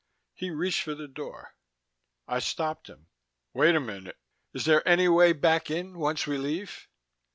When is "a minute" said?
3.75-4.17